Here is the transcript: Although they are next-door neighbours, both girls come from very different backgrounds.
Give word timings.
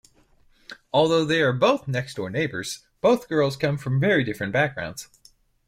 Although 0.91 1.25
they 1.25 1.43
are 1.43 1.55
next-door 1.85 2.31
neighbours, 2.31 2.87
both 3.01 3.29
girls 3.29 3.55
come 3.55 3.77
from 3.77 3.99
very 3.99 4.23
different 4.23 4.51
backgrounds. 4.51 5.07